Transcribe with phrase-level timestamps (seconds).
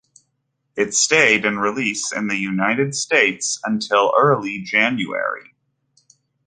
[0.75, 5.53] It stayed in release in the United States until early January.